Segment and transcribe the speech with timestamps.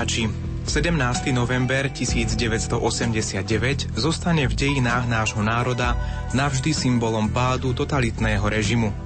[0.00, 0.32] Poslucháči,
[0.64, 1.28] 17.
[1.36, 5.92] november 1989 zostane v dejinách nášho národa
[6.32, 8.96] navždy symbolom pádu totalitného režimu.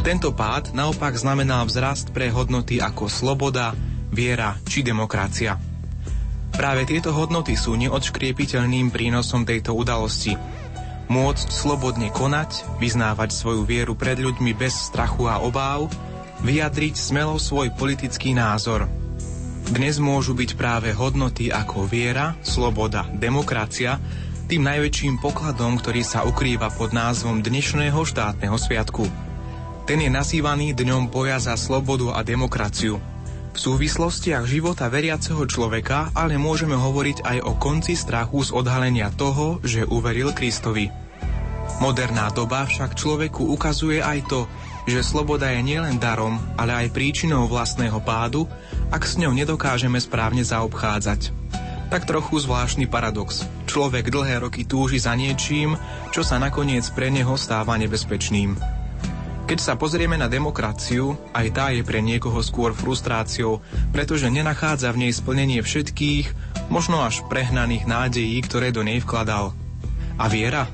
[0.00, 3.76] Tento pád naopak znamenal vzrast pre hodnoty ako sloboda,
[4.08, 5.60] viera či demokracia.
[6.56, 10.40] Práve tieto hodnoty sú neodškriepiteľným prínosom tejto udalosti.
[11.12, 15.92] Môcť slobodne konať, vyznávať svoju vieru pred ľuďmi bez strachu a obáv,
[16.40, 18.88] vyjadriť smelo svoj politický názor–
[19.70, 24.02] dnes môžu byť práve hodnoty ako viera, sloboda, demokracia
[24.50, 29.06] tým najväčším pokladom, ktorý sa ukrýva pod názvom dnešného štátneho sviatku.
[29.86, 32.98] Ten je nazývaný Dňom boja za slobodu a demokraciu.
[33.54, 39.62] V súvislostiach života veriaceho človeka ale môžeme hovoriť aj o konci strachu z odhalenia toho,
[39.62, 40.90] že uveril Kristovi.
[41.78, 44.50] Moderná doba však človeku ukazuje aj to,
[44.90, 48.50] že sloboda je nielen darom, ale aj príčinou vlastného pádu
[48.90, 51.30] ak s ňou nedokážeme správne zaobchádzať.
[51.90, 53.46] Tak trochu zvláštny paradox.
[53.66, 55.74] Človek dlhé roky túži za niečím,
[56.14, 58.58] čo sa nakoniec pre neho stáva nebezpečným.
[59.50, 63.58] Keď sa pozrieme na demokraciu, aj tá je pre niekoho skôr frustráciou,
[63.90, 66.30] pretože nenachádza v nej splnenie všetkých,
[66.70, 69.50] možno až prehnaných nádejí, ktoré do nej vkladal.
[70.14, 70.70] A viera?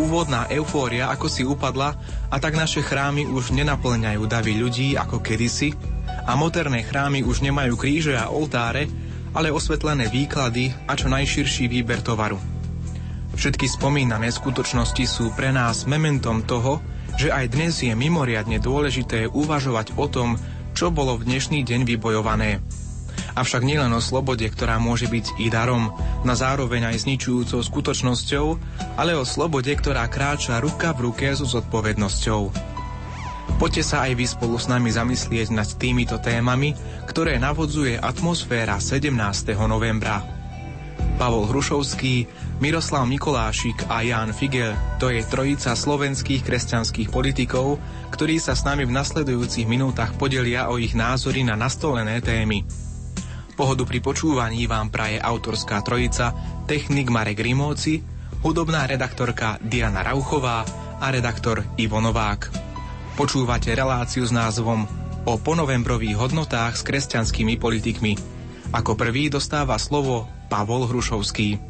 [0.00, 2.00] Úvodná eufória ako si upadla
[2.32, 5.76] a tak naše chrámy už nenaplňajú davy ľudí ako kedysi,
[6.30, 8.86] a moderné chrámy už nemajú kríže a oltáre,
[9.34, 12.38] ale osvetlené výklady a čo najširší výber tovaru.
[13.34, 16.78] Všetky spomínané skutočnosti sú pre nás mementom toho,
[17.18, 20.38] že aj dnes je mimoriadne dôležité uvažovať o tom,
[20.70, 22.62] čo bolo v dnešný deň vybojované.
[23.34, 25.90] Avšak nielen o slobode, ktorá môže byť i darom,
[26.22, 28.46] na zároveň aj zničujúcou skutočnosťou,
[28.98, 32.69] ale o slobode, ktorá kráča ruka v ruke so zodpovednosťou.
[33.56, 36.76] Poďte sa aj vy spolu s nami zamyslieť nad týmito témami,
[37.08, 39.10] ktoré navodzuje atmosféra 17.
[39.66, 40.22] novembra.
[41.20, 42.24] Pavol Hrušovský,
[42.64, 47.76] Miroslav Mikolášik a Ján Figel, to je trojica slovenských kresťanských politikov,
[48.08, 52.64] ktorí sa s nami v nasledujúcich minútach podelia o ich názory na nastolené témy.
[53.52, 56.32] Pohodu pri počúvaní vám praje autorská trojica,
[56.64, 58.00] technik Marek Rimóci,
[58.40, 60.64] hudobná redaktorka Diana Rauchová
[60.96, 62.69] a redaktor Ivo Novák.
[63.20, 64.88] Počúvate reláciu s názvom
[65.28, 68.16] o ponovembrových hodnotách s kresťanskými politikmi.
[68.72, 71.60] Ako prvý dostáva slovo Pavol Hrušovský.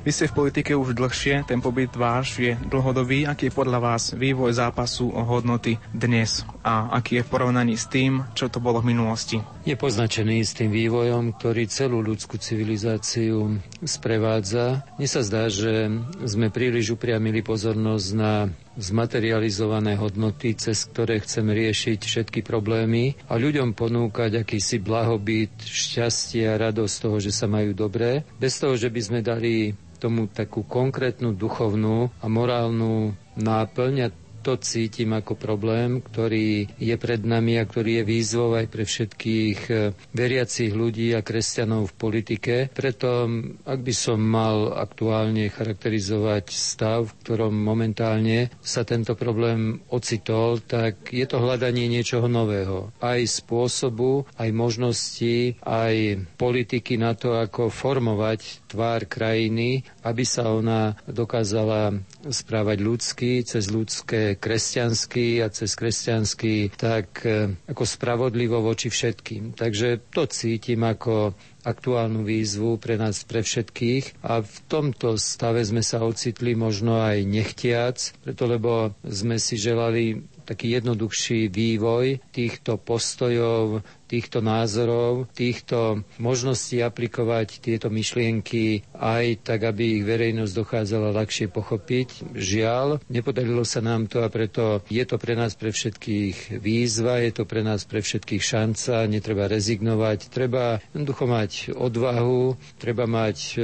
[0.00, 3.28] Vy ste v politike už dlhšie, ten pobyt váš je dlhodobý.
[3.28, 7.84] Aký je podľa vás vývoj zápasu o hodnoty dnes a aký je v porovnaní s
[7.84, 9.44] tým, čo to bolo v minulosti?
[9.68, 14.88] Je poznačený s tým vývojom, ktorý celú ľudskú civilizáciu sprevádza.
[14.96, 15.84] Mne sa zdá, že
[16.24, 23.74] sme príliš upriamili pozornosť na zmaterializované hodnoty, cez ktoré chceme riešiť všetky problémy a ľuďom
[23.74, 29.00] ponúkať akýsi blahobyt, šťastie a radosť toho, že sa majú dobré, bez toho, že by
[29.00, 34.08] sme dali tomu takú konkrétnu duchovnú a morálnu náplň a
[34.44, 39.58] to cítim ako problém, ktorý je pred nami a ktorý je výzvou aj pre všetkých
[39.66, 39.74] e,
[40.12, 42.54] veriacich ľudí a kresťanov v politike.
[42.68, 43.24] Preto,
[43.64, 51.08] ak by som mal aktuálne charakterizovať stav, v ktorom momentálne sa tento problém ocitol, tak
[51.08, 52.92] je to hľadanie niečoho nového.
[53.00, 60.98] Aj spôsobu, aj možnosti, aj politiky na to, ako formovať tvár krajiny, aby sa ona
[61.08, 61.94] dokázala
[62.26, 69.54] správať ľudsky, cez ľudské kresťanský a cez kresťanský tak e, ako spravodlivo voči všetkým.
[69.54, 71.32] Takže to cítim ako
[71.64, 77.24] aktuálnu výzvu pre nás, pre všetkých a v tomto stave sme sa ocitli možno aj
[77.24, 86.78] nechtiac, preto lebo sme si želali taký jednoduchší vývoj týchto postojov, týchto názorov, týchto možností
[86.78, 92.36] aplikovať tieto myšlienky aj tak, aby ich verejnosť dochádzala ľahšie pochopiť.
[92.36, 97.32] Žiaľ, nepodarilo sa nám to a preto je to pre nás pre všetkých výzva, je
[97.32, 103.56] to pre nás pre všetkých šanca, netreba rezignovať, treba jednoducho mať odvahu, treba mať e,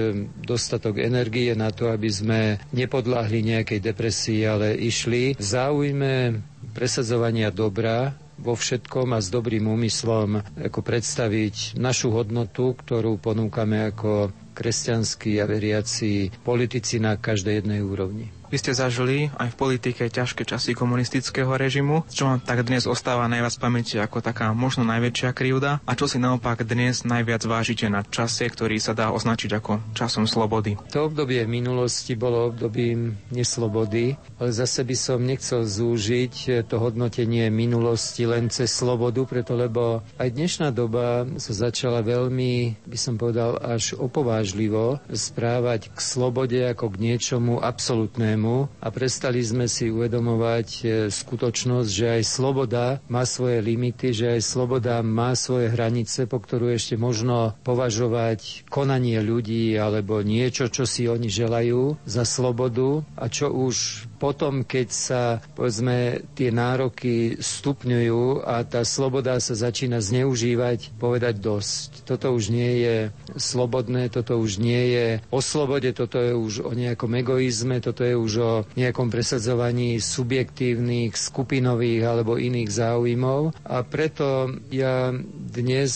[0.43, 2.41] dostatok energie na to, aby sme
[2.73, 10.81] nepodláhli nejakej depresii, ale išli záujme presadzovania dobra vo všetkom a s dobrým úmyslom ako
[10.81, 18.40] predstaviť našu hodnotu, ktorú ponúkame ako kresťanskí a veriaci politici na každej jednej úrovni.
[18.50, 23.31] Vy ste zažili aj v politike ťažké časy komunistického režimu, čo vám tak dnes ostáva
[23.31, 25.79] najviac v pamäti ako taká možno najväčšia krivda?
[25.87, 30.26] A čo si naopak dnes najviac vážite na čase, ktorý sa dá označiť ako časom
[30.26, 30.75] slobody.
[30.91, 38.26] To obdobie minulosti bolo obdobím neslobody, ale zase by som nechcel zúžiť to hodnotenie minulosti
[38.26, 43.94] len cez slobodu, preto lebo aj dnešná doba sa začala veľmi, by som povedal, až
[43.94, 50.85] opovážlivo správať k slobode ako k niečomu absolútnemu tému a prestali sme si uvedomovať e,
[51.13, 56.73] skutočnosť, že aj sloboda má svoje limity, že aj sloboda má svoje hranice, po ktorú
[56.73, 63.53] ešte možno považovať konanie ľudí alebo niečo, čo si oni želajú za slobodu a čo
[63.53, 65.23] už potom, keď sa
[65.57, 72.05] povedzme tie nároky stupňujú a tá sloboda sa začína zneužívať, povedať dosť.
[72.05, 72.97] Toto už nie je
[73.41, 78.13] slobodné, toto už nie je o slobode, toto je už o nejakom egoizme, toto je
[78.13, 83.55] už o nejakom presadzovaní subjektívnych, skupinových alebo iných záujmov.
[83.67, 85.11] A preto ja
[85.50, 85.93] dnes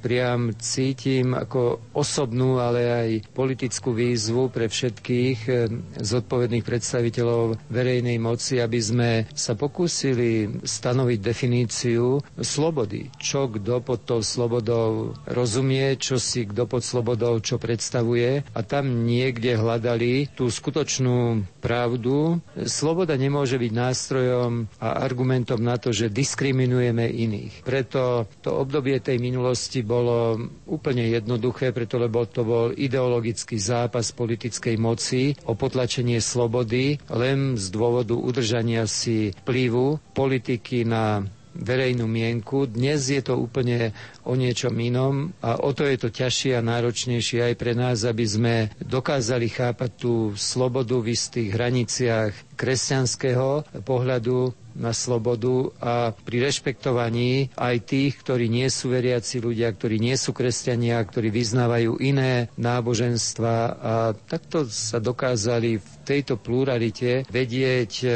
[0.00, 5.68] priam cítim ako osobnú, ale aj politickú výzvu pre všetkých eh,
[6.00, 13.12] zodpovedných predstaviteľov verejnej moci, aby sme sa pokúsili stanoviť definíciu slobody.
[13.20, 19.04] Čo kto pod tou slobodou rozumie, čo si kto pod slobodou čo predstavuje a tam
[19.04, 22.40] niekde hľadali tú skutočnú pravdu.
[22.56, 27.62] Sloboda nemôže byť nástrojom a argumentom na to, že diskriminujeme iných.
[27.62, 34.74] Preto to obdobie tej minulosti bolo úplne jednoduché, preto lebo to bol ideologický zápas politickej
[34.74, 41.20] moci o potlačenie slobody len z dôvodu udržania si vplyvu politiky na
[41.60, 42.64] verejnú mienku.
[42.64, 43.92] Dnes je to úplne
[44.24, 48.24] o niečom inom a o to je to ťažšie a náročnejšie aj pre nás, aby
[48.24, 57.50] sme dokázali chápať tú slobodu v istých hraniciach kresťanského pohľadu na slobodu a pri rešpektovaní
[57.58, 63.54] aj tých, ktorí nie sú veriaci ľudia, ktorí nie sú kresťania, ktorí vyznávajú iné náboženstva
[63.76, 68.08] a takto sa dokázali v tejto pluralite vedieť e,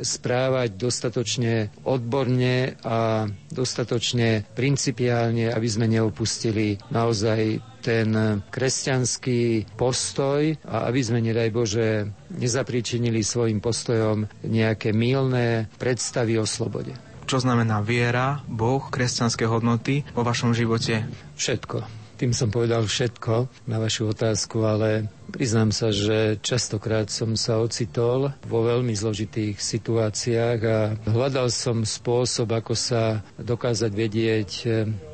[0.00, 11.00] správať dostatočne odborne a dostatočne principiálne, aby sme neopustili naozaj ten kresťanský postoj a aby
[11.02, 11.88] sme, nedaj Bože,
[12.30, 16.94] nezapríčinili svojim postojom nejaké mylné predstavy o slobode.
[17.26, 21.04] Čo znamená viera, Boh, kresťanské hodnoty vo vašom živote?
[21.34, 22.01] Všetko.
[22.22, 28.30] Tým som povedal všetko na vašu otázku, ale priznám sa, že častokrát som sa ocitol
[28.46, 30.78] vo veľmi zložitých situáciách a
[31.10, 34.50] hľadal som spôsob, ako sa dokázať vedieť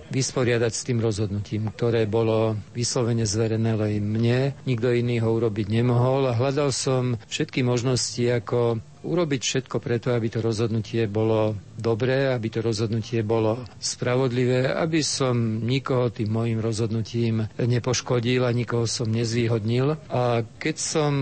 [0.09, 4.41] vysporiadať s tým rozhodnutím, ktoré bolo vyslovene zverené len mne.
[4.65, 10.29] Nikto iný ho urobiť nemohol a hľadal som všetky možnosti, ako urobiť všetko preto, aby
[10.29, 17.49] to rozhodnutie bolo dobré, aby to rozhodnutie bolo spravodlivé, aby som nikoho tým môjim rozhodnutím
[17.57, 19.97] nepoškodil a nikoho som nezvýhodnil.
[20.13, 21.13] A keď som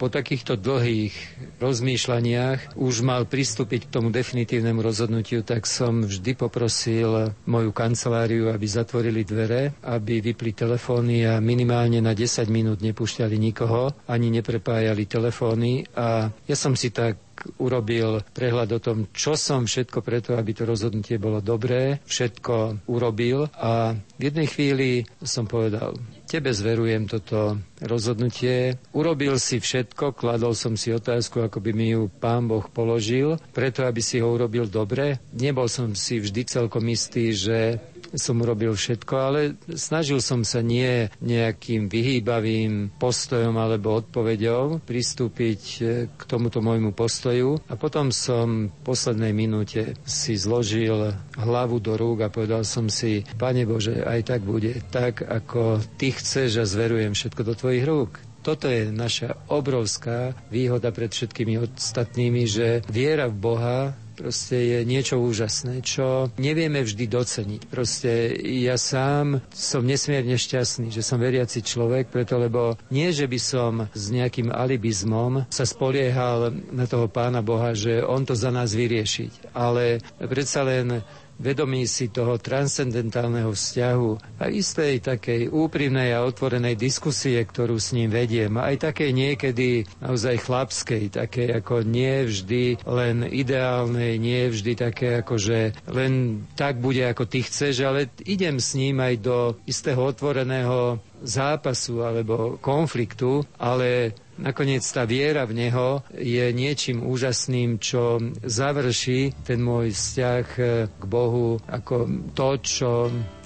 [0.00, 1.14] po takýchto dlhých
[1.62, 8.66] rozmýšľaniach už mal pristúpiť k tomu definitívnemu rozhodnutiu, tak som vždy poprosil moju kanceláriu, aby
[8.66, 15.86] zatvorili dvere, aby vypli telefóny a minimálne na 10 minút nepúšťali nikoho, ani neprepájali telefóny
[15.94, 17.27] a ja som si tak
[17.58, 23.50] urobil prehľad o tom, čo som všetko preto, aby to rozhodnutie bolo dobré, všetko urobil
[23.58, 24.88] a v jednej chvíli
[25.22, 25.96] som povedal,
[26.28, 28.76] tebe zverujem toto rozhodnutie.
[28.92, 33.86] Urobil si všetko, kladol som si otázku, ako by mi ju pán Boh položil, preto
[33.88, 35.22] aby si ho urobil dobre.
[35.32, 37.80] Nebol som si vždy celkom istý, že
[38.14, 39.40] som urobil všetko, ale
[39.74, 47.60] snažil som sa nie nejakým vyhýbavým postojom alebo odpovedou pristúpiť e, k tomuto môjmu postoju
[47.68, 53.26] a potom som v poslednej minúte si zložil hlavu do rúk a povedal som si,
[53.36, 58.12] Pane Bože, aj tak bude, tak ako Ty chceš a zverujem všetko do Tvojich rúk.
[58.38, 63.78] Toto je naša obrovská výhoda pred všetkými ostatnými, že viera v Boha
[64.18, 67.62] proste je niečo úžasné, čo nevieme vždy doceniť.
[67.70, 73.38] Proste ja sám som nesmierne šťastný, že som veriaci človek, preto lebo nie, že by
[73.38, 78.74] som s nejakým alibizmom sa spoliehal na toho pána Boha, že on to za nás
[78.74, 79.54] vyriešiť.
[79.54, 81.06] Ale predsa len
[81.38, 88.10] vedomí si toho transcendentálneho vzťahu a istej takej úprimnej a otvorenej diskusie, ktorú s ním
[88.10, 95.22] vediem, aj takej niekedy naozaj chlapskej, takej ako nie vždy len ideálnej, nie vždy také
[95.22, 100.02] ako, že len tak bude, ako ty chceš, ale idem s ním aj do istého
[100.02, 109.34] otvoreného zápasu alebo konfliktu, ale nakoniec tá viera v Neho je niečím úžasným, čo završí
[109.44, 110.46] ten môj vzťah
[110.88, 111.96] k Bohu ako
[112.32, 112.90] to, čo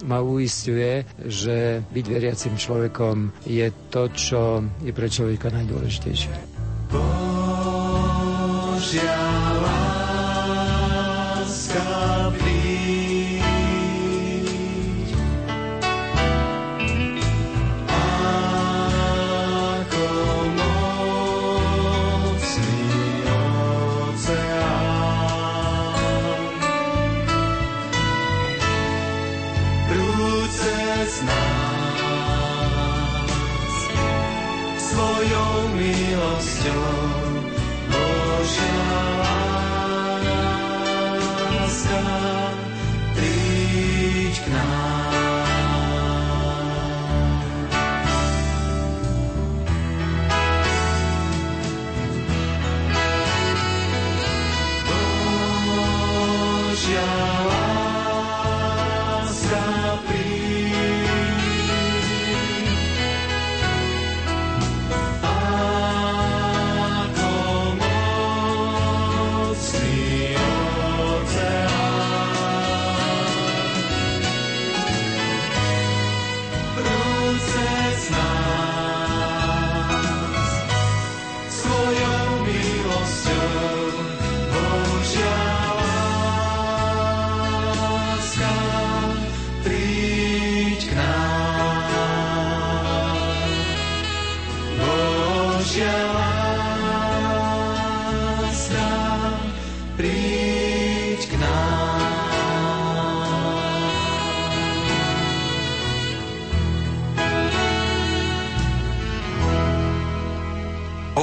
[0.04, 6.32] ma uistuje, že byť veriacim človekom je to, čo je pre človeka najdôležitejšie.
[8.82, 9.31] Božia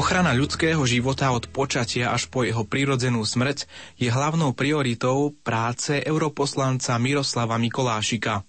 [0.10, 6.98] Ochrana ľudského života od počatia až po jeho prirodzenú smrť je hlavnou prioritou práce europoslanca
[6.98, 8.42] Miroslava Mikolášika.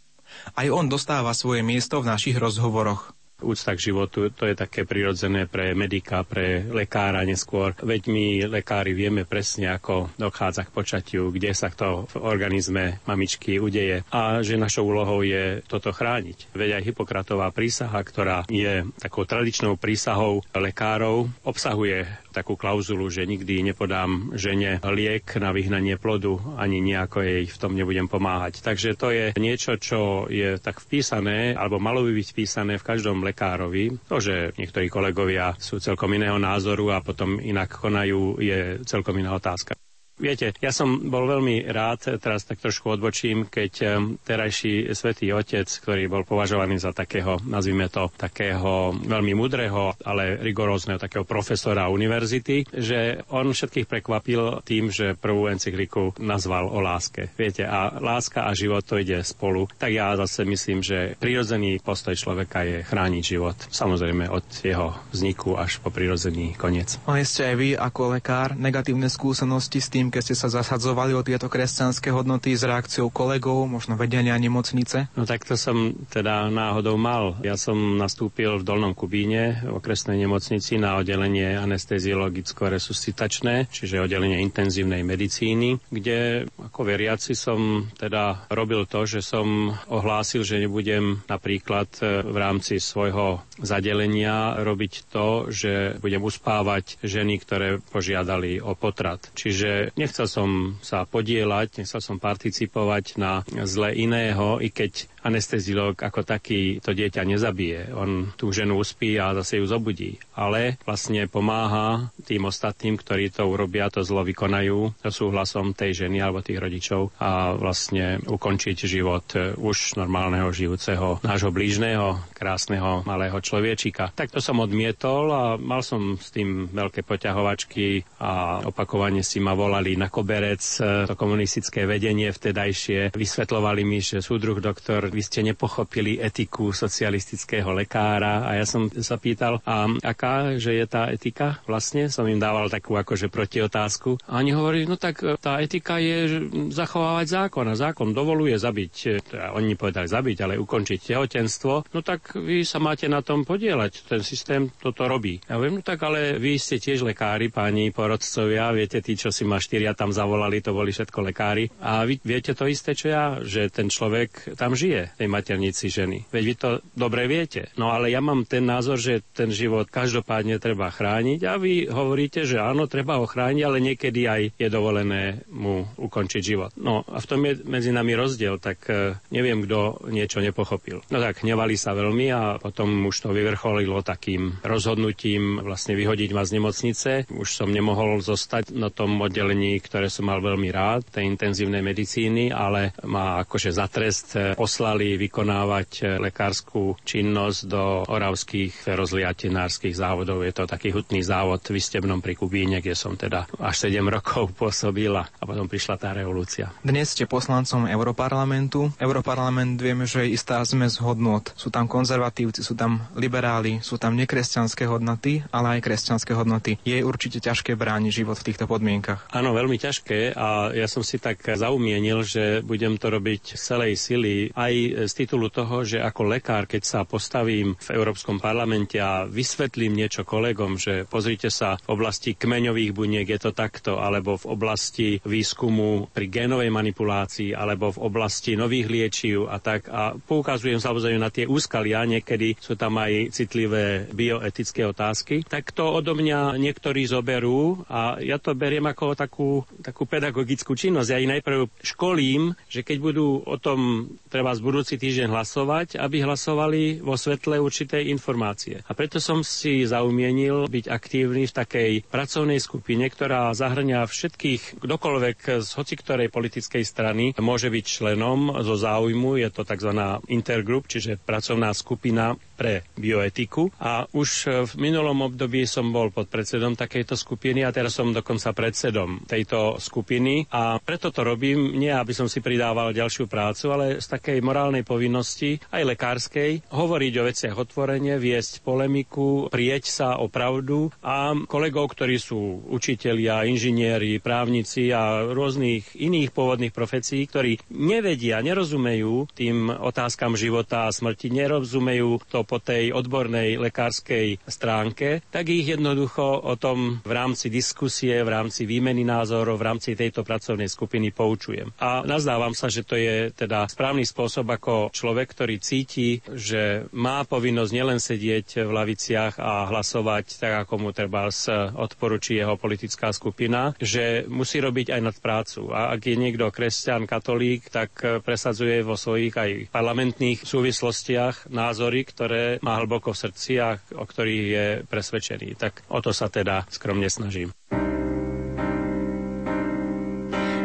[0.57, 5.47] Aj on dostáva svoje miesto v našich rozhovoroch úcta k životu, to je také prirodzené
[5.47, 7.75] pre medika, pre lekára neskôr.
[7.80, 13.59] Veď my lekári vieme presne, ako dochádza k počatiu, kde sa to v organizme mamičky
[13.59, 16.52] udeje a že našou úlohou je toto chrániť.
[16.52, 23.67] Veď aj Hipokratová prísaha, ktorá je takou tradičnou prísahou lekárov, obsahuje takú klauzulu, že nikdy
[23.67, 28.63] nepodám žene liek na vyhnanie plodu, ani nejako jej v tom nebudem pomáhať.
[28.63, 33.27] Takže to je niečo, čo je tak vpísané, alebo malo by byť vpísané v každom
[33.27, 33.99] lekárovi.
[34.07, 39.35] To, že niektorí kolegovia sú celkom iného názoru a potom inak konajú, je celkom iná
[39.35, 39.75] otázka.
[40.21, 43.73] Viete, ja som bol veľmi rád, teraz tak trošku odbočím, keď
[44.21, 51.00] terajší svätý Otec, ktorý bol považovaný za takého, nazvime to, takého veľmi mudrého, ale rigorózneho
[51.00, 57.33] takého profesora univerzity, že on všetkých prekvapil tým, že prvú encykliku nazval o láske.
[57.33, 59.65] Viete, a láska a život to ide spolu.
[59.81, 63.57] Tak ja zase myslím, že prirodzený postoj človeka je chrániť život.
[63.73, 67.00] Samozrejme od jeho vzniku až po prirodzený koniec.
[67.09, 71.23] Mali ste aj vy ako lekár negatívne skúsenosti s tým, keď ste sa zasadzovali o
[71.23, 75.09] tieto kresťanské hodnoty s reakciou kolegov, možno vedenia nemocnice?
[75.14, 77.38] No tak to som teda náhodou mal.
[77.47, 85.07] Ja som nastúpil v Dolnom Kubíne v okresnej nemocnici na oddelenie anesteziologicko-resuscitačné, čiže oddelenie intenzívnej
[85.07, 92.26] medicíny, kde ako veriaci som teda robil to, že som ohlásil, že nebudem napríklad e,
[92.26, 99.31] v rámci svojho zadelenia robiť to, že budem uspávať ženy, ktoré požiadali o potrat.
[99.37, 106.25] Čiže Nechcel som sa podielať, nechcel som participovať na zle iného, i keď anestezilog ako
[106.25, 107.93] taký to dieťa nezabije.
[107.93, 110.17] On tú ženu uspí a zase ju zobudí.
[110.37, 116.25] Ale vlastne pomáha tým ostatným, ktorí to urobia, to zlo vykonajú so súhlasom tej ženy
[116.25, 119.27] alebo tých rodičov a vlastne ukončiť život
[119.61, 124.12] už normálneho žijúceho nášho blížneho, krásneho malého človečika.
[124.17, 129.53] Tak to som odmietol a mal som s tým veľké poťahovačky a opakovane si ma
[129.53, 133.12] volali na koberec to komunistické vedenie vtedajšie.
[133.12, 139.19] Vysvetlovali mi, že súdruh doktor vy ste nepochopili etiku socialistického lekára a ja som sa
[139.19, 141.59] pýtal, a aká, že je tá etika?
[141.67, 144.23] Vlastne som im dával takú akože protiotázku.
[144.31, 148.95] A oni hovorili, no tak e, tá etika je zachovávať zákon a zákon dovoluje zabiť,
[149.07, 153.43] e, teda oni povedali zabiť, ale ukončiť tehotenstvo, no tak vy sa máte na tom
[153.43, 154.07] podielať.
[154.07, 155.40] Ten systém toto robí.
[155.50, 159.43] Ja viem, no tak ale vy ste tiež lekári, páni porodcovia, viete, tí, čo si
[159.43, 161.73] ma štyria tam zavolali, to boli všetko lekári.
[161.81, 165.87] A vy viete to isté, čo ja, že ten človek tam žije je tej maternici
[165.88, 166.28] ženy.
[166.28, 167.73] Veď vy to dobre viete.
[167.80, 172.45] No ale ja mám ten názor, že ten život každopádne treba chrániť a vy hovoríte,
[172.45, 176.71] že áno, treba ho chrániť, ale niekedy aj je dovolené mu ukončiť život.
[176.76, 181.00] No a v tom je medzi nami rozdiel, tak e, neviem, kto niečo nepochopil.
[181.09, 186.42] No tak hnevali sa veľmi a potom už to vyvrcholilo takým rozhodnutím vlastne vyhodiť ma
[186.45, 187.11] z nemocnice.
[187.33, 192.52] Už som nemohol zostať na tom oddelení, ktoré som mal veľmi rád, tej intenzívnej medicíny,
[192.52, 200.42] ale ma akože za trest poslali vykonávať lekárskú činnosť do oravských rozliatenárskych závodov.
[200.42, 204.56] Je to taký hutný závod v Istebnom pri Kubíne, kde som teda až 7 rokov
[204.56, 206.73] pôsobil a potom prišla tá revolúcia.
[206.80, 208.90] Dnes ste poslancom Europarlamentu.
[208.97, 211.52] Europarlament vieme, že je istá zmes hodnot.
[211.54, 216.80] Sú tam konzervatívci, sú tam liberáli, sú tam nekresťanské hodnoty, ale aj kresťanské hodnoty.
[216.82, 219.28] Je určite ťažké brániť život v týchto podmienkach.
[219.35, 224.54] Áno, veľmi ťažké a ja som si tak zaumienil, že budem to robiť celej sily
[224.56, 224.73] aj
[225.07, 230.25] z titulu toho, že ako lekár, keď sa postavím v Európskom parlamente a vysvetlím niečo
[230.25, 236.09] kolegom, že pozrite sa, v oblasti kmeňových buniek je to takto, alebo v oblasti výskumu
[236.11, 239.91] pri génovej manipulácii, alebo v oblasti nových liečiv a tak.
[239.91, 245.85] A poukazujem samozrejme na tie úskalia, niekedy sú tam aj citlivé bioetické otázky, tak to
[245.85, 249.51] odo mňa niektorí zoberú a ja to beriem ako takú,
[249.83, 251.09] takú pedagogickú činnosť.
[251.11, 256.23] Ja ich najprv školím, že keď budú o tom treba z budúci týždeň hlasovať, aby
[256.23, 258.81] hlasovali vo svetle určitej informácie.
[258.87, 265.39] A preto som si zaumienil byť aktívny v takej pracovnej skupine, ktorá zahrňa všetkých, kdokoľvek
[265.59, 269.37] z hoci ktorej politickej strany môže byť členom zo záujmu.
[269.37, 269.91] Je to tzv.
[270.27, 273.73] intergroup, čiže pracovná skupina pre bioetiku.
[273.81, 278.52] A už v minulom období som bol pod predsedom takejto skupiny a teraz som dokonca
[278.52, 280.45] predsedom tejto skupiny.
[280.52, 284.85] A preto to robím, nie aby som si pridával ďalšiu prácu, ale z takej morálnej
[284.85, 291.97] povinnosti, aj lekárskej, hovoriť o veciach otvorene, viesť polemiku, prieť sa o pravdu a kolegov,
[291.97, 300.37] ktorí sú učitelia, inžinieri, právnici a rôznych iných pôvodných profesí, ktorí nevedia, nerozumejú tým otázkam
[300.37, 306.98] života a smrti, nerozumejú to po tej odbornej lekárskej stránke, tak ich jednoducho o tom
[307.07, 311.70] v rámci diskusie, v rámci výmeny názorov, v rámci tejto pracovnej skupiny poučujem.
[311.79, 317.22] A nazdávam sa, že to je teda správny spôsob, ako človek, ktorý cíti, že má
[317.22, 321.31] povinnosť nielen sedieť v laviciach a hlasovať tak, ako mu treba
[321.77, 325.70] odporučí jeho politická skupina, že musí robiť aj nad prácu.
[325.70, 327.94] A ak je niekto kresťan, katolík, tak
[328.25, 334.46] presadzuje vo svojich aj parlamentných súvislostiach názory, ktoré má hlboko v srdci a o ktorých
[334.46, 335.59] je presvedčený.
[335.59, 337.53] Tak o to sa teda skromne snažím.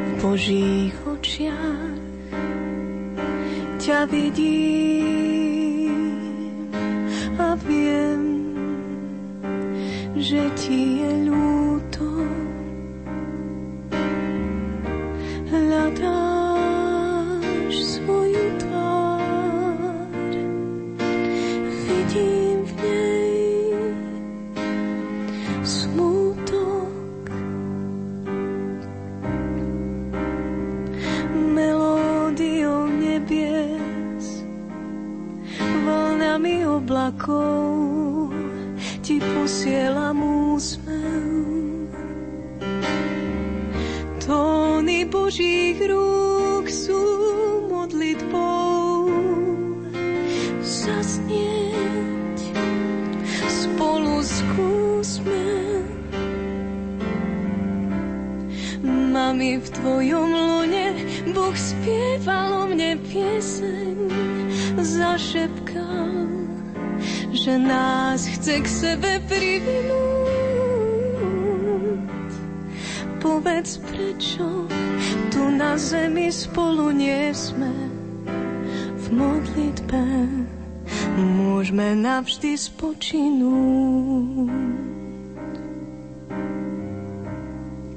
[0.06, 1.96] V Božích očiach
[3.78, 5.56] ťa vidím
[7.38, 8.24] a viem,
[10.16, 10.95] že ti
[37.26, 38.30] oblakov
[39.02, 40.22] ti posielam
[40.54, 41.90] úsmev.
[44.22, 47.02] Tóny Božích rúk sú
[47.70, 49.10] modlitbou
[50.62, 52.38] zasnieť
[53.46, 55.46] spolu skúsme.
[58.86, 60.86] Mami, v tvojom lone
[61.34, 63.98] Boh spieval o mne pieseň,
[64.82, 65.65] zašepkal
[67.46, 69.94] že nás chce k sebe privinúť.
[73.22, 74.66] Povedz, prečo
[75.30, 77.70] tu na zemi spolu nie sme
[78.98, 80.02] v modlitbe.
[81.22, 84.50] Môžeme navždy spočinúť.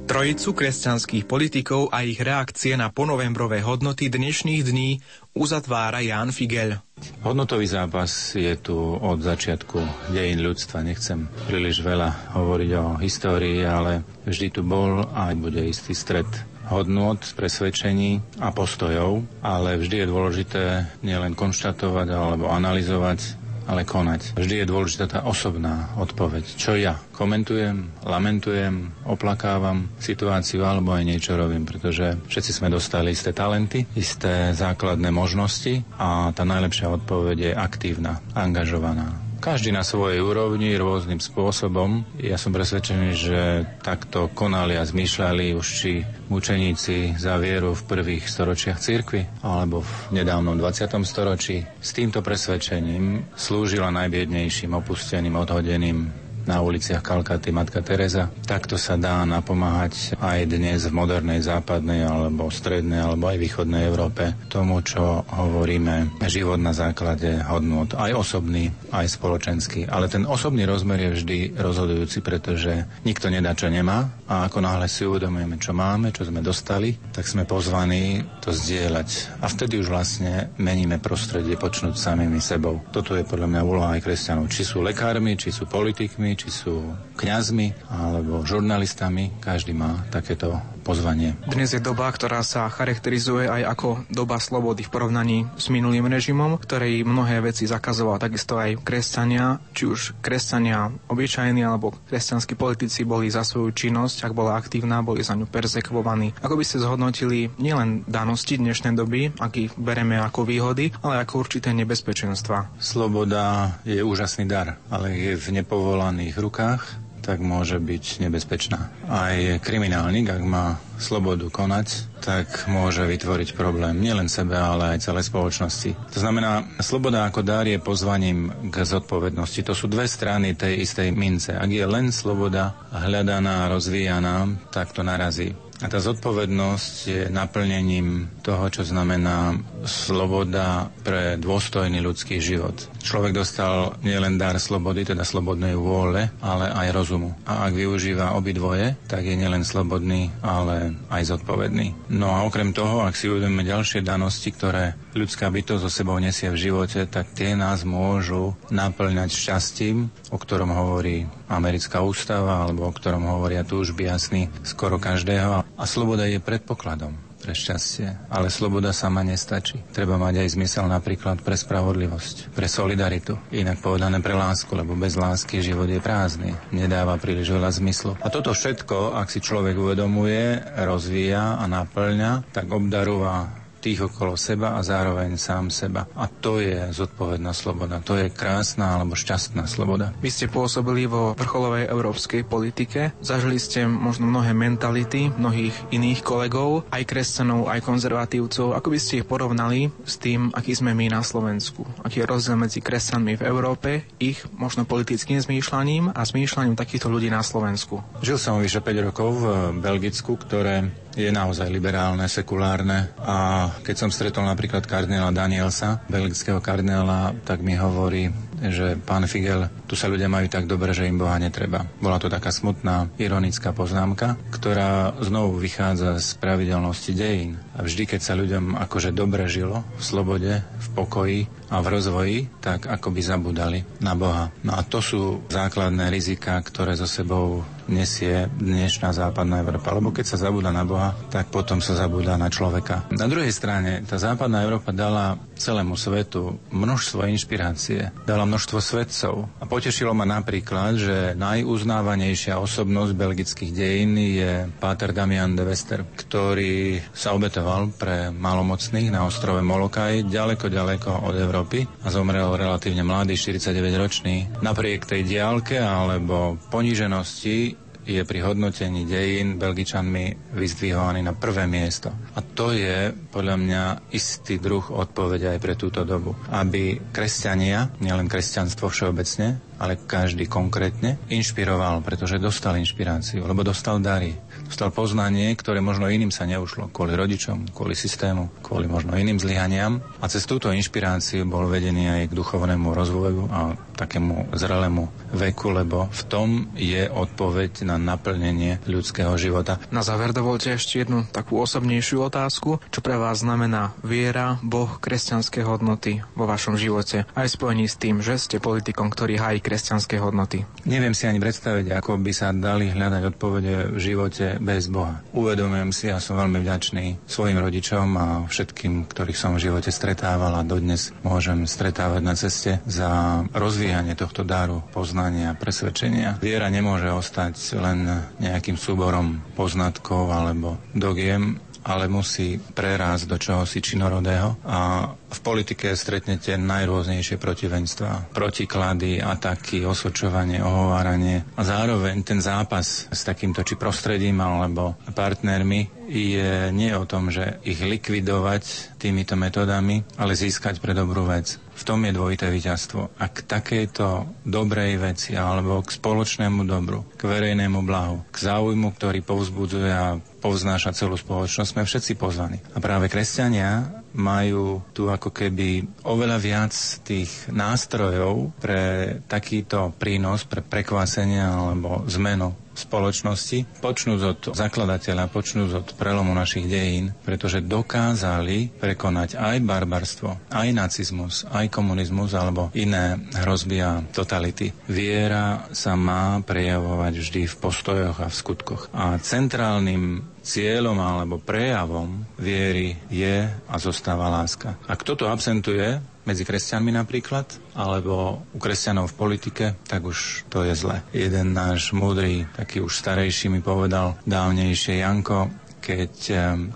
[0.09, 5.01] Trojicu kresťanských politikov a ich reakcie na ponovembrové hodnoty dnešných dní
[5.33, 6.85] uzatvára Jan Figel.
[7.19, 10.87] Hodnotový zápas je tu od začiatku dejín ľudstva.
[10.87, 16.27] Nechcem príliš veľa hovoriť o histórii, ale vždy tu bol a aj bude istý stred
[16.69, 20.63] hodnot, presvedčení a postojov, ale vždy je dôležité
[21.01, 24.41] nielen konštatovať alebo analyzovať ale konať.
[24.41, 26.57] Vždy je dôležitá tá osobná odpoveď.
[26.57, 26.97] Čo ja?
[27.13, 34.57] Komentujem, lamentujem, oplakávam situáciu alebo aj niečo robím, pretože všetci sme dostali isté talenty, isté
[34.57, 39.28] základné možnosti a tá najlepšia odpoveď je aktívna, angažovaná.
[39.39, 42.03] Každý na svojej úrovni, rôznym spôsobom.
[42.19, 43.41] Ja som presvedčený, že
[43.87, 45.93] takto konali a zmýšľali už či
[46.27, 50.91] mučeníci za vieru v prvých storočiach cirkvy alebo v nedávnom 20.
[51.07, 51.63] storočí.
[51.79, 58.33] S týmto presvedčením slúžila najbiednejším, opusteným, odhodeným na uliciach Kalkaty Matka Teresa.
[58.49, 64.33] Takto sa dá napomáhať aj dnes v modernej západnej alebo strednej alebo aj východnej Európe
[64.49, 69.85] tomu, čo hovoríme život na základe hodnot, aj osobný, aj spoločenský.
[69.93, 74.89] Ale ten osobný rozmer je vždy rozhodujúci, pretože nikto nedá, čo nemá a ako náhle
[74.89, 79.41] si uvedomujeme, čo máme, čo sme dostali, tak sme pozvaní to zdieľať.
[79.45, 82.81] A vtedy už vlastne meníme prostredie počnúť samými sebou.
[82.89, 84.49] Toto je podľa mňa úloha aj kresťanov.
[84.49, 89.35] Či sú lekármi, či sú politikmi, či sú kňazmi alebo žurnalistami.
[89.43, 90.55] Každý má takéto
[90.89, 91.37] pozvanie.
[91.45, 96.57] Dnes je doba, ktorá sa charakterizuje aj ako doba slobody v porovnaní s minulým režimom,
[96.57, 103.29] ktorý mnohé veci zakazoval takisto aj kresťania, či už kresťania obyčajní alebo kresťanskí politici boli
[103.29, 106.33] za svoju činnosť, ak bola aktívna, boli za ňu perzekvovaní.
[106.41, 111.77] Ako by ste zhodnotili nielen danosti dnešnej doby, aký bereme ako výhody, ale ako určité
[111.77, 112.81] nebezpečenstva?
[112.81, 118.89] Sloboda je úžasný dar, ale je v nepovolaných rukách, tak môže byť nebezpečná.
[119.05, 125.31] Aj kriminálnik, ak má slobodu konať, tak môže vytvoriť problém nielen sebe, ale aj celej
[125.31, 125.97] spoločnosti.
[126.13, 129.65] To znamená, sloboda ako dar je pozvaním k zodpovednosti.
[129.65, 131.57] To sú dve strany tej istej mince.
[131.57, 135.55] Ak je len sloboda hľadaná, rozvíjaná, tak to narazí.
[135.79, 139.55] A tá zodpovednosť je naplnením toho, čo znamená
[139.87, 142.75] sloboda pre dôstojný ľudský život.
[142.99, 147.31] Človek dostal nielen dar slobody, teda slobodnej vôle, ale aj rozumu.
[147.47, 152.11] A ak využíva obidvoje, tak je nielen slobodný, ale aj zodpovedný.
[152.15, 156.49] No a okrem toho, ak si uvedomíme ďalšie danosti, ktoré ľudská bytosť so sebou nesie
[156.49, 162.93] v živote, tak tie nás môžu naplňať šťastím, o ktorom hovorí americká ústava, alebo o
[162.95, 165.65] ktorom hovoria túžby jasný skoro každého.
[165.65, 168.29] A sloboda je predpokladom pre šťastie.
[168.29, 169.81] Ale sloboda sama nestačí.
[169.97, 173.41] Treba mať aj zmysel napríklad pre spravodlivosť, pre solidaritu.
[173.57, 176.53] Inak povedané pre lásku, lebo bez lásky život je prázdny.
[176.77, 178.21] Nedáva príliš veľa zmyslu.
[178.21, 183.49] A toto všetko, ak si človek uvedomuje, rozvíja a naplňa, tak obdarúva
[183.89, 186.05] tých okolo seba a zároveň sám seba.
[186.13, 188.05] A to je zodpovedná sloboda.
[188.05, 190.13] To je krásna alebo šťastná sloboda.
[190.21, 193.17] Vy ste pôsobili vo vrcholovej európskej politike.
[193.25, 198.77] Zažili ste možno mnohé mentality mnohých iných kolegov, aj kresťanov, aj konzervatívcov.
[198.77, 201.89] Ako by ste ich porovnali s tým, aký sme my na Slovensku?
[202.05, 207.33] Aký je rozdiel medzi kresťanmi v Európe, ich možno politickým zmýšľaním a zmýšľaním takýchto ľudí
[207.33, 208.05] na Slovensku?
[208.21, 209.45] Žil som vyše 5 rokov v
[209.81, 213.11] Belgicku, ktoré je naozaj liberálne, sekulárne.
[213.19, 218.31] A keď som stretol napríklad kardinála Danielsa, belgického kardinála, tak mi hovorí,
[218.63, 221.89] že pán Figel, tu sa ľudia majú tak dobre, že im Boha netreba.
[221.99, 227.57] Bola to taká smutná, ironická poznámka, ktorá znovu vychádza z pravidelnosti dejín.
[227.73, 231.41] A vždy, keď sa ľuďom akože dobre žilo, v slobode, v pokoji
[231.73, 234.53] a v rozvoji, tak ako by zabudali na Boha.
[234.61, 239.97] No a to sú základné rizika, ktoré so sebou nesie dnešná západná Európa.
[239.97, 243.09] Lebo keď sa zabúda na Boha, tak potom sa zabúda na človeka.
[243.17, 249.49] Na druhej strane, tá západná Európa dala celému svetu množstvo inšpirácie, dala množstvo svetcov.
[249.59, 256.99] A potešilo ma napríklad, že najuznávanejšia osobnosť belgických dejín je Páter Damian de Wester, ktorý
[257.15, 263.39] sa obetoval pre malomocných na ostrove Molokaj, ďaleko, ďaleko od Európy a zomrel relatívne mladý,
[263.39, 264.67] 49-ročný.
[264.67, 272.09] Napriek tej diálke alebo poníženosti je pri hodnotení dejín Belgičanmi vyzdvihovaný na prvé miesto.
[272.09, 273.83] A to je podľa mňa
[274.17, 276.33] istý druh odpovede aj pre túto dobu.
[276.49, 284.33] Aby kresťania, nielen kresťanstvo všeobecne, ale každý konkrétne, inšpiroval, pretože dostal inšpiráciu, lebo dostal dary.
[284.69, 290.05] Dostal poznanie, ktoré možno iným sa neušlo, kvôli rodičom, kvôli systému, kvôli možno iným zlyhaniam.
[290.21, 296.13] A cez túto inšpiráciu bol vedený aj k duchovnému rozvoju a takému zrelému veku, lebo
[296.13, 299.81] v tom je odpoveď na naplnenie ľudského života.
[299.89, 302.79] Na záver dovolte ešte jednu takú osobnejšiu otázku.
[302.93, 307.95] Čo pre vás vás znamená viera, Boh, kresťanské hodnoty vo vašom živote, aj spojení s
[307.95, 310.67] tým, že ste politikom, ktorý hájí kresťanské hodnoty?
[310.83, 315.23] Neviem si ani predstaviť, ako by sa dali hľadať odpovede v živote bez Boha.
[315.33, 320.55] Uvedomujem si a som veľmi vďačný svojim rodičom a všetkým, ktorých som v živote stretával
[320.59, 326.39] a dodnes môžem stretávať na ceste za rozvíjanie tohto dáru poznania, presvedčenia.
[326.43, 334.61] Viera nemôže ostať len nejakým súborom poznatkov alebo dogiem, ale musí prerásť do čohosi činorodého
[334.69, 343.21] a v politike stretnete najrôznejšie protivenstva, protiklady, ataky, osočovanie, ohováranie a zároveň ten zápas s
[343.25, 350.33] takýmto či prostredím alebo partnermi je nie o tom, že ich likvidovať týmito metodami, ale
[350.37, 351.61] získať pre dobrú vec.
[351.79, 353.23] V tom je dvojité víťazstvo.
[353.23, 359.23] A k takejto dobrej veci alebo k spoločnému dobru, k verejnému blahu, k záujmu, ktorý
[359.23, 362.59] povzbudzuje a povznáša celú spoločnosť, sme všetci pozvaní.
[362.75, 366.75] A práve kresťania majú tu ako keby oveľa viac
[367.07, 375.89] tých nástrojov pre takýto prínos, pre prekvasenie alebo zmenu spoločnosti, počnúť od zakladateľa, počnúť od
[375.99, 383.83] prelomu našich dejín, pretože dokázali prekonať aj barbarstvo, aj nacizmus, aj komunizmus alebo iné hrozby
[383.83, 384.71] a totality.
[384.87, 388.83] Viera sa má prejavovať vždy v postojoch a v skutkoch.
[388.95, 394.81] A centrálnym cieľom alebo prejavom viery je a zostáva láska.
[394.89, 400.77] Ak toto absentuje, medzi kresťanmi napríklad, alebo u kresťanov v politike, tak už to je
[400.77, 401.01] zle.
[401.17, 405.49] Jeden náš múdry, taký už starejší mi povedal dávnejšie, Janko,
[405.89, 406.13] keď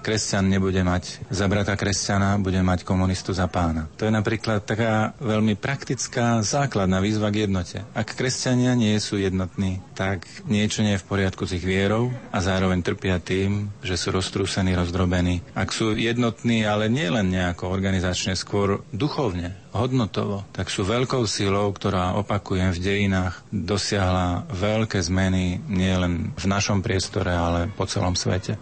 [0.01, 3.91] kresťan nebude mať za brata kresťana, bude mať komunistu za pána.
[4.01, 7.85] To je napríklad taká veľmi praktická základná výzva k jednote.
[7.93, 12.41] Ak kresťania nie sú jednotní, tak niečo nie je v poriadku s ich vierou a
[12.41, 15.45] zároveň trpia tým, že sú roztrúsení, rozdrobení.
[15.53, 21.69] Ak sú jednotní, ale nie len nejako organizačne, skôr duchovne, hodnotovo, tak sú veľkou silou,
[21.73, 28.57] ktorá, opakujem, v dejinách dosiahla veľké zmeny nielen v našom priestore, ale po celom svete.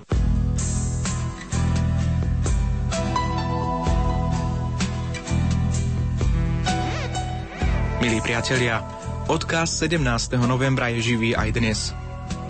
[8.01, 9.00] Milí priatelia,
[9.31, 10.03] odkaz 17.
[10.43, 11.95] novembra je živý aj dnes.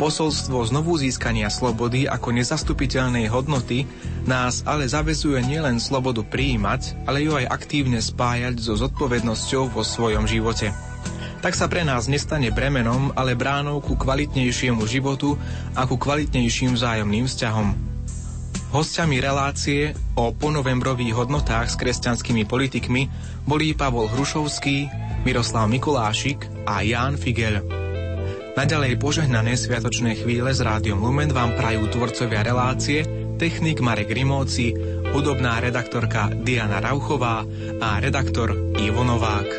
[0.00, 3.84] Posolstvo znovu získania slobody ako nezastupiteľnej hodnoty
[4.24, 10.24] nás ale zavezuje nielen slobodu prijímať, ale ju aj aktívne spájať so zodpovednosťou vo svojom
[10.24, 10.72] živote.
[11.44, 15.36] Tak sa pre nás nestane bremenom, ale bránou ku kvalitnejšiemu životu
[15.76, 17.89] a ku kvalitnejším vzájomným vzťahom.
[18.70, 23.10] Hostiami relácie o ponovembrových hodnotách s kresťanskými politikmi
[23.42, 24.86] boli Pavol Hrušovský,
[25.26, 27.66] Miroslav Mikulášik a Ján Figel.
[28.54, 33.02] Naďalej požehnané sviatočné chvíle s rádiom Lumen vám prajú tvorcovia relácie,
[33.42, 34.70] technik Marek Rimóci,
[35.10, 37.42] hudobná redaktorka Diana Rauchová
[37.82, 39.50] a redaktor Ivo Novák.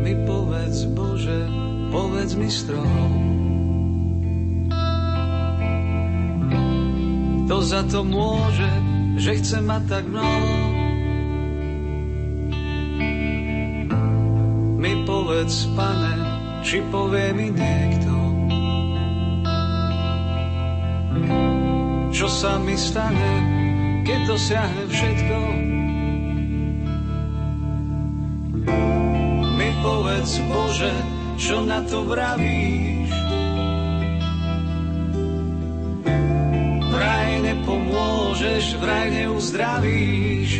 [0.00, 1.44] Mi povedz Bože,
[1.92, 3.35] povedz mi strom.
[7.46, 8.70] To za to môže,
[9.22, 10.76] že chce mať tak mnoho
[14.86, 16.14] mi povedz, pane,
[16.62, 18.14] či povie mi niekto,
[22.14, 23.32] čo sa mi stane,
[24.06, 25.38] keď dosiahne všetko.
[29.58, 30.94] Mi povedz, Bože,
[31.34, 33.05] čo na to vravíš.
[38.46, 40.50] Nepomôžeš, vraj neuzdravíš.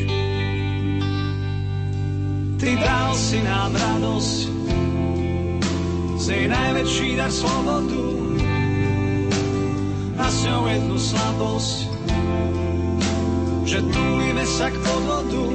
[2.58, 4.38] Ty dal si nám radosť,
[6.18, 8.06] z nej najväčší dar slobodu
[10.18, 11.76] a s ňou jednu slabosť,
[13.62, 15.46] že túlime sa k podvodu.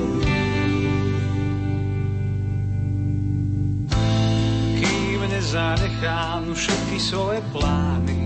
[4.80, 8.21] Kým nezanechám všetky svoje plány,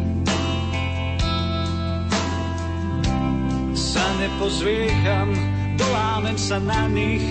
[4.25, 5.29] sa nepozviecham,
[5.77, 7.21] dolámem sa na nich,